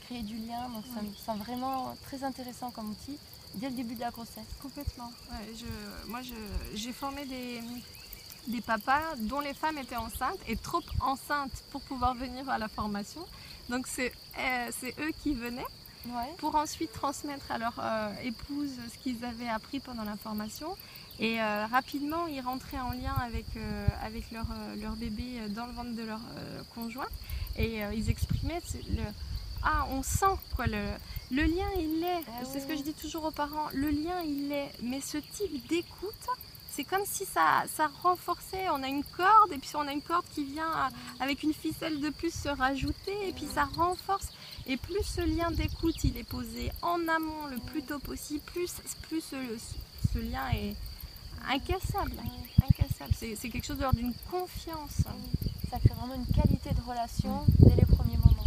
[0.06, 0.70] créer du lien.
[0.70, 3.18] Donc ça me semble vraiment très intéressant comme outil
[3.56, 4.48] dès le début de la grossesse.
[4.62, 5.12] Complètement.
[5.56, 6.22] je, moi,
[6.74, 7.62] j'ai formé des,
[8.48, 12.68] des papas dont les femmes étaient enceintes et trop enceintes pour pouvoir venir à la
[12.68, 13.26] formation.
[13.70, 15.66] Donc c'est euh, eux qui venaient
[16.38, 20.76] pour ensuite transmettre à leur euh, épouse ce qu'ils avaient appris pendant la formation.
[21.20, 23.48] Et euh, rapidement, ils rentraient en lien avec,
[24.04, 24.46] avec leur,
[24.80, 26.22] leur, bébé dans le ventre de leur
[26.76, 27.08] conjoint.
[27.58, 29.04] Et ils exprimaient le,
[29.64, 30.84] ah, on sent quoi, le,
[31.32, 32.24] le lien il est.
[32.28, 34.72] Ah c'est ce que je dis toujours aux parents, le lien il est.
[34.84, 36.28] Mais ce type d'écoute,
[36.78, 38.70] c'est comme si ça, ça renforçait.
[38.70, 42.00] On a une corde et puis on a une corde qui vient avec une ficelle
[42.00, 44.28] de plus se rajouter et puis ça renforce.
[44.68, 48.76] Et plus ce lien d'écoute il est posé en amont le plus tôt possible, plus,
[49.10, 50.76] plus ce, lien est
[51.50, 52.14] incassable.
[52.70, 53.14] incassable.
[53.18, 55.02] C'est quelque chose d'ordre d'une confiance.
[55.72, 58.44] Ça crée vraiment une qualité de relation dès les premiers moments.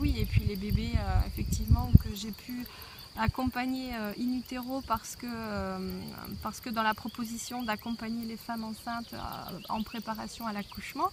[0.00, 2.66] Oui, et puis les bébés, euh, effectivement, que j'ai pu
[3.18, 5.78] accompagner euh, in utero parce que, euh,
[6.42, 9.18] parce que dans la proposition d'accompagner les femmes enceintes euh,
[9.68, 11.08] en préparation à l'accouchement,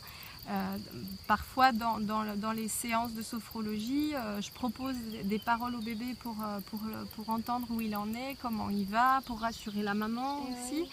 [1.26, 4.12] parfois dans, dans, les séances de sophrologie,
[4.42, 6.36] je propose des paroles au bébé pour,
[6.70, 6.82] pour,
[7.16, 10.84] pour, entendre où il en est, comment il va, pour rassurer la maman aussi.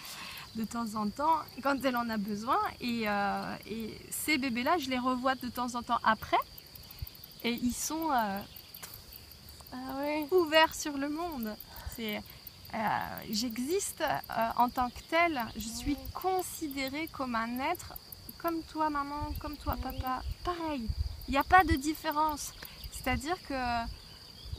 [0.54, 3.06] de temps en temps quand elle en a besoin et,
[3.68, 6.44] et ces bébés là je les revois de temps en temps après
[7.42, 8.10] et ils sont
[9.72, 9.76] ah
[10.32, 11.54] ouvert sur le monde.
[11.94, 12.16] C'est,
[12.74, 12.78] euh,
[13.30, 15.40] j'existe euh, en tant que tel.
[15.56, 17.94] Je suis considérée comme un être
[18.38, 20.22] comme toi maman, comme toi papa.
[20.44, 20.88] Pareil.
[21.28, 22.52] Il n'y a pas de différence.
[22.92, 23.54] C'est-à-dire que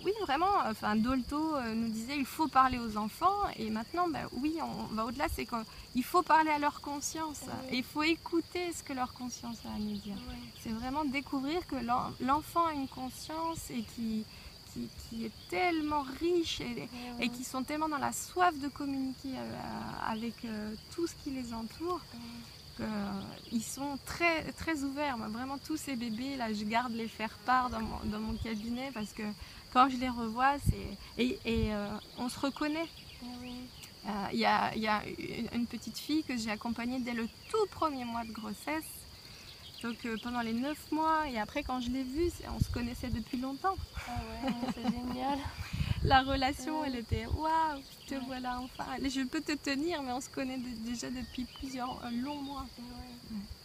[0.04, 4.28] oui, vraiment, enfin, Dolto euh, nous disait il faut parler aux enfants, et maintenant, ben,
[4.34, 8.71] oui, on va au-delà, c'est qu'il faut parler à leur conscience, et il faut écouter
[8.74, 10.15] ce que leur conscience a à nous dire.
[10.62, 11.76] C'est vraiment découvrir que
[12.19, 14.26] l'enfant a une conscience et qui,
[14.74, 16.62] qui, est tellement riche
[17.20, 19.58] et, qui sont tellement dans la soif de communiquer euh,
[20.08, 22.02] avec euh, tout ce qui les entoure.
[23.50, 25.18] qu'ils sont très, très ouverts.
[25.18, 29.24] vraiment, tous ces bébés, là, je garde les faire part dans mon, cabinet parce que
[29.74, 31.22] quand je les revois, c'est.
[31.24, 32.88] Et, euh, on se reconnaît.
[34.34, 35.04] Il y, a, y, a,
[35.54, 39.01] une petite fille que j'ai accompagnée dès le tout premier mois de grossesse
[39.82, 43.10] donc euh, pendant les 9 mois, et après quand je l'ai vue, on se connaissait
[43.10, 43.76] depuis longtemps.
[44.08, 44.12] Ah
[44.46, 45.39] ouais, c'est génial.
[46.04, 48.86] La relation, elle était waouh, te voilà enfin.
[49.04, 52.65] Je peux te tenir, mais on se connaît déjà depuis plusieurs euh, longs mois.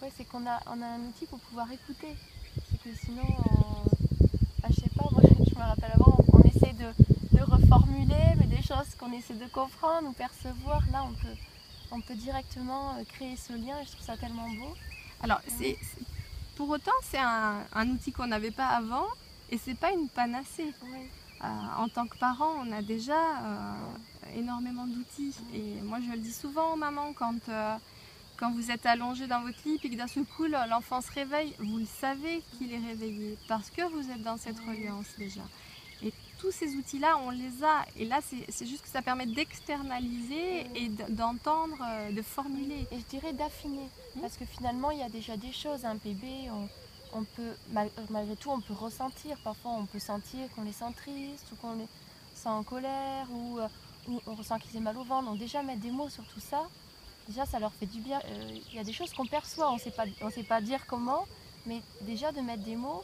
[0.03, 2.15] Ouais, c'est qu'on a, on a un outil pour pouvoir écouter.
[2.71, 4.69] C'est que sinon, on...
[4.69, 8.63] je sais pas, moi je me rappelle avant, on, essaie de, de, reformuler, mais des
[8.63, 11.37] choses qu'on essaie de comprendre ou percevoir, là on peut,
[11.91, 14.75] on peut directement euh, créer ce lien et je trouve ça tellement beau.
[15.23, 15.79] Alors, c'est,
[16.57, 19.07] pour autant, c'est un, outil qu'on n'avait pas avant
[19.51, 20.73] et c'est pas une panacée.
[21.43, 21.47] Euh,
[21.79, 23.75] en tant que parent, on a déjà euh,
[24.37, 25.35] énormément d'outils.
[25.55, 27.77] Et moi, je le dis souvent aux mamans quand, euh,
[28.37, 31.55] quand vous êtes allongé dans votre lit et que d'un seul coup l'enfant se réveille,
[31.59, 35.43] vous le savez qu'il est réveillé parce que vous êtes dans cette reliance déjà
[36.39, 37.85] tous ces outils-là, on les a.
[37.97, 42.87] Et là, c'est juste que ça permet d'externaliser et d'entendre, euh, de formuler.
[42.91, 43.89] Et je dirais d'affiner.
[44.15, 44.21] Hmm?
[44.21, 45.85] Parce que finalement, il y a déjà des choses.
[45.85, 46.51] Un bébé,
[47.13, 47.55] on, peut,
[48.11, 49.37] malgré tout, on peut ressentir.
[49.43, 51.89] Parfois, on peut sentir qu'on les sent tristes ou qu'on les
[52.35, 53.69] sent en colère ou, euh,
[54.27, 55.31] on ressent qu'ils aient mal au ventre.
[55.31, 56.69] Donc déjà, mettre des mots sur tout ça,
[57.29, 58.21] déjà, ça leur fait du bien.
[58.27, 61.27] Euh, il y a des choses qu'on perçoit, on ne sait pas dire comment,
[61.67, 63.03] mais déjà de mettre des mots,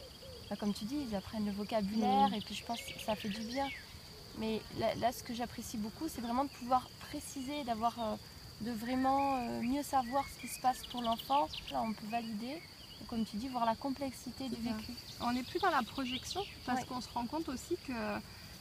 [0.55, 2.33] comme tu dis, ils apprennent le vocabulaire mm.
[2.35, 3.67] et puis je pense que ça fait du bien.
[4.39, 8.15] Mais là, ce que j'apprécie beaucoup, c'est vraiment de pouvoir préciser, d'avoir, euh,
[8.61, 11.47] de vraiment euh, mieux savoir ce qui se passe pour l'enfant.
[11.71, 12.59] Là, on peut valider,
[13.01, 14.93] et comme tu dis, voir la complexité du vécu.
[15.21, 17.93] On n'est plus dans la projection parce qu'on se rend compte aussi que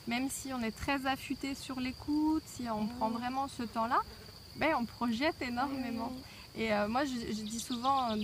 [0.06, 4.00] même si on est très affûté sur l'écoute, si on prend vraiment ce temps-là,
[4.56, 6.12] ben, on projette énormément.
[6.56, 8.14] Et euh, moi, je, dis souvent,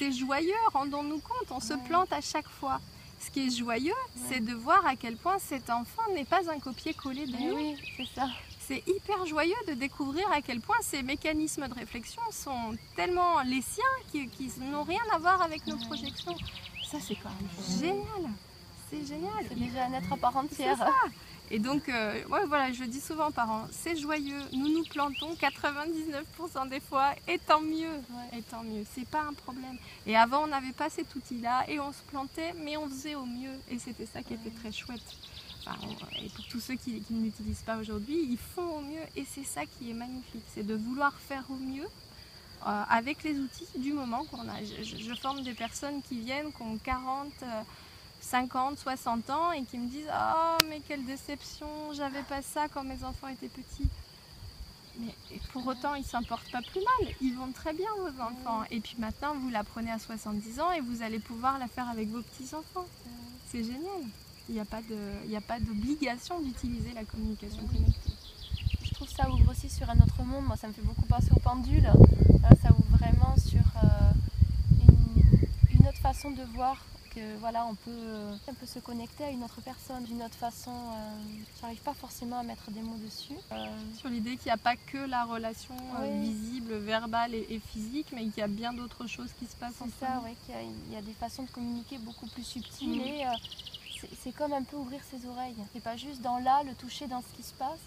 [0.00, 2.80] c'est joyeux, rendons-nous compte, on se plante à chaque fois.
[3.20, 6.58] Ce qui est joyeux, c'est de voir à quel point cet enfant n'est pas un
[6.58, 7.54] copier-coller de eh nous.
[7.56, 8.26] Oui, c'est ça.
[8.66, 13.60] C'est hyper joyeux de découvrir à quel point ces mécanismes de réflexion sont tellement les
[13.60, 14.26] siens qui,
[14.72, 16.36] n'ont rien à voir avec nos projections.
[16.90, 18.32] Ça, c'est quand même génial.
[18.90, 19.44] C'est génial.
[19.50, 20.78] C'est déjà un être à part entière.
[21.52, 26.68] Et donc, euh, voilà, je dis souvent aux parents, c'est joyeux, nous nous plantons 99%
[26.68, 27.90] des fois, et tant mieux,
[28.32, 29.76] et tant mieux, c'est pas un problème.
[30.06, 33.24] Et avant, on n'avait pas cet outil-là, et on se plantait, mais on faisait au
[33.24, 35.02] mieux, et c'était ça qui était très chouette.
[36.22, 39.44] et pour tous ceux qui, ne l'utilisent pas aujourd'hui, ils font au mieux, et c'est
[39.44, 41.88] ça qui est magnifique, c'est de vouloir faire au mieux,
[42.66, 44.62] euh, avec les outils du moment qu'on a.
[44.62, 47.32] Je, forme des personnes qui viennent, qui ont 40,
[48.20, 52.84] 50, 60 ans et qui me disent Oh, mais quelle déception, j'avais pas ça quand
[52.84, 53.88] mes enfants étaient petits.
[54.98, 55.14] Mais
[55.52, 57.14] pour autant, ils s'en portent pas plus mal.
[57.20, 58.64] Ils vont très bien, vos enfants.
[58.70, 61.88] Et puis maintenant, vous la prenez à 70 ans et vous allez pouvoir la faire
[61.88, 62.86] avec vos petits-enfants.
[63.48, 64.02] C'est génial.
[64.48, 64.60] Il n'y
[65.36, 68.12] a pas d'obligation d'utiliser la communication connectée.
[68.82, 70.44] Je trouve ça ouvre aussi sur un autre monde.
[70.46, 71.82] Moi, ça me fait beaucoup penser au pendule.
[71.82, 74.12] Là, ça ouvre vraiment sur euh,
[75.72, 76.76] une, autre façon de voir
[77.14, 80.70] que voilà, on peut, on peut se connecter à une autre personne d'une autre façon.
[80.70, 81.16] Euh,
[81.60, 83.34] J'arrive pas forcément à mettre des mots dessus.
[83.52, 88.08] Euh, Sur l'idée qu'il n'y a pas que la relation euh, visible, verbale et, physique,
[88.12, 89.74] mais qu'il y a bien d'autres choses qui se passent.
[89.78, 93.00] C'est ça, oui, qu'il y, a des façons de communiquer beaucoup plus subtiles mm.
[93.00, 93.24] et
[94.22, 95.56] c'est comme un peu ouvrir ses oreilles.
[95.72, 97.80] C'est pas juste dans là, le toucher dans ce qui se passe,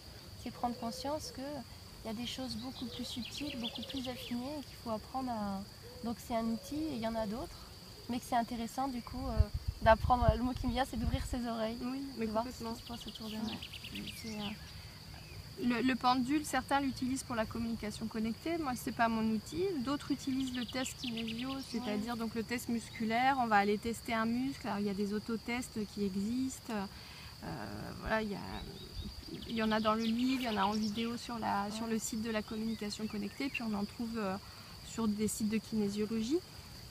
[0.44, 1.42] c'est prendre conscience que
[2.04, 5.32] il y a des choses beaucoup plus subtiles, beaucoup plus affinées et qu'il faut apprendre
[5.32, 5.62] à.
[6.04, 7.70] Donc c'est un outil et il y en a d'autres
[8.10, 9.38] mais que c'est intéressant du coup euh,
[9.82, 10.28] d'apprendre.
[10.38, 12.88] Le mot qui me vient, c'est d'ouvrir ses oreilles, oui, mais voir ce qui se
[12.88, 14.42] passe autour de nous.
[15.62, 18.58] Euh, le, pendule, certains l'utilisent pour la communication connectée.
[18.58, 19.64] Moi, c'est pas mon outil.
[19.86, 23.38] D'autres utilisent le test kinésio, c'est-à-dire donc le test musculaire.
[23.40, 24.68] On va aller tester un muscle.
[24.80, 26.74] il y a des autotests qui existent.
[26.74, 27.66] Euh,
[28.02, 28.38] voilà, il y,
[29.50, 31.70] il y, en a dans le livre, il y en a en vidéo sur, la,
[31.72, 34.20] sur le site de la communication connectée, puis on en trouve
[34.88, 36.40] sur des sites de kinésiologie.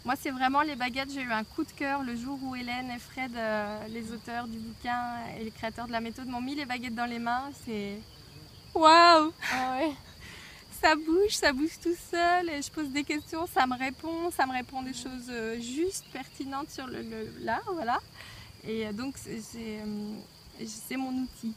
[0.04, 1.12] Moi, c'est vraiment les baguettes.
[1.12, 4.48] J'ai eu un coup de cœur le jour où Hélène et Fred, euh, les auteurs
[4.48, 5.00] du bouquin
[5.38, 7.50] et les créateurs de la méthode, m'ont mis les baguettes dans les mains.
[7.64, 7.98] C'est
[8.74, 9.78] waouh ah
[10.82, 12.50] Ça bouge, ça bouge tout seul.
[12.50, 16.06] Et je pose des questions, ça me répond, ça me répond des choses euh, justes,
[16.12, 17.04] pertinentes sur le,
[17.40, 18.00] là, voilà.
[18.64, 21.54] Et euh, donc c'est mon outil.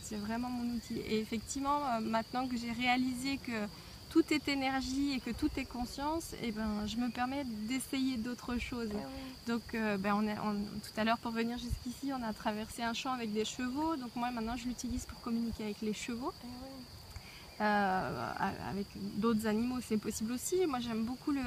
[0.00, 1.00] c'est vraiment mon outil.
[1.00, 3.68] Et effectivement, maintenant que j'ai réalisé que
[4.14, 8.16] tout est énergie et que tout est conscience, et eh ben, je me permets d'essayer
[8.16, 8.90] d'autres choses.
[8.92, 12.84] Eh donc, euh, ben, on est, tout à l'heure, pour venir jusqu'ici, on a traversé
[12.84, 13.96] un champ avec des chevaux.
[13.96, 16.32] Donc, moi, maintenant, je l'utilise pour communiquer avec les chevaux.
[16.44, 18.32] Eh euh,
[18.70, 20.64] avec d'autres animaux, c'est possible aussi.
[20.64, 21.42] Moi, j'aime beaucoup le.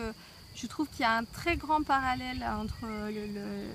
[0.54, 3.70] Je trouve qu'il y a un très grand parallèle entre le,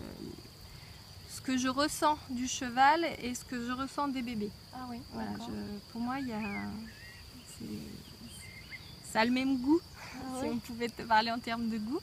[1.31, 4.50] ce que je ressens du cheval et ce que je ressens des bébés.
[4.74, 4.98] Ah oui.
[5.92, 6.42] pour moi, il y a
[9.12, 9.81] ça a le même goût,
[10.16, 12.01] ah si on pouvait parler en termes de goût.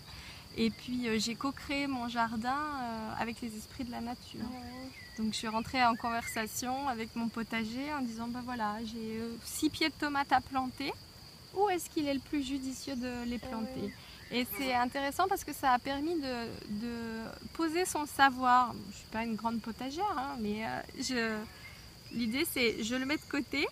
[0.58, 4.42] Et puis euh, j'ai co-créé mon jardin euh, avec les esprits de la nature.
[4.44, 9.20] Ah Donc je suis rentrée en conversation avec mon potager en disant ben voilà, j'ai
[9.20, 10.92] euh, six pieds de tomates à planter.
[11.56, 13.94] Où est-ce qu'il est le plus judicieux de les ah planter
[14.32, 16.84] Et c'est intéressant parce que ça a permis de,
[17.54, 18.74] poser son savoir.
[18.74, 20.64] Je ne suis pas une grande potagère, hein, mais
[22.12, 23.66] l'idée c'est je le mets de côté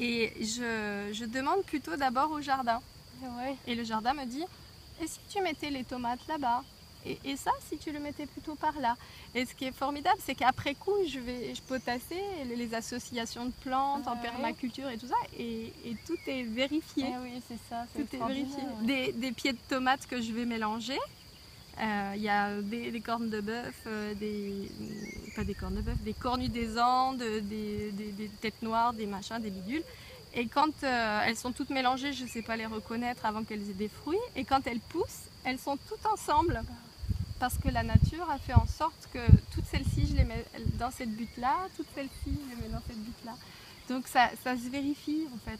[0.00, 2.80] et je, demande plutôt d'abord au jardin.
[3.66, 4.44] Et le jardin me dit,
[5.02, 6.62] et si tu mettais les tomates là-bas?
[7.06, 8.96] Et, ça, si tu le mettais plutôt par là.
[9.34, 13.52] Et ce qui est formidable, c'est qu'après coup, je vais je potasser les, associations de
[13.62, 15.70] plantes en permaculture et tout ça, et,
[16.06, 17.04] tout est vérifié.
[17.06, 17.84] Eh oui, c'est ça.
[17.94, 19.12] Tout est vérifié.
[19.12, 20.98] Des, pieds de tomates que je vais mélanger.
[21.80, 24.70] Euh, il y a des, cornes de bœuf, euh, des,
[25.34, 29.40] pas des cornes de bœuf, des cornues des Andes, des, des, têtes noires, des machins,
[29.40, 29.82] des bidules.
[30.34, 33.68] Et quand euh, elles sont toutes mélangées, je ne sais pas les reconnaître avant qu'elles
[33.70, 34.18] aient des fruits.
[34.36, 36.62] Et quand elles poussent, elles sont toutes ensemble.
[37.40, 39.18] Parce que la nature a fait en sorte que
[39.52, 40.44] toutes celles-ci, je les mets
[40.78, 43.32] dans cette butte-là, toutes celles-ci, je les mets dans cette butte-là.
[43.88, 45.58] Donc ça, se vérifie en fait.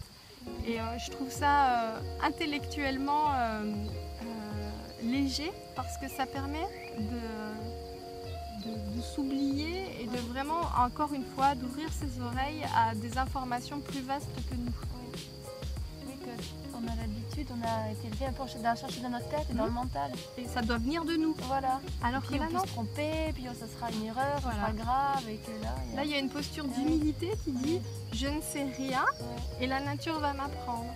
[0.66, 3.32] Et je trouve ça intellectuellement
[5.04, 6.66] léger parce que ça permet
[6.98, 13.80] de, de, s'oublier et de vraiment, encore une fois, d'ouvrir ses oreilles à des informations
[13.80, 14.72] plus vastes que nous.
[16.06, 16.30] Oui, que
[16.74, 19.54] on a l'habitude, on a été élevé un peu à chercher dans notre tête et
[19.54, 20.12] dans le mental.
[20.36, 21.34] Et ça doit venir de nous.
[21.46, 21.80] Voilà.
[22.02, 25.28] Alors puis on peut se tromper, puis ça sera une erreur, ça sera grave.
[25.28, 25.96] Et que là, il y a...
[25.96, 27.80] là, il y a une posture d'humilité qui dit
[28.12, 29.04] je ne sais rien
[29.60, 30.92] et la nature va m'apprendre.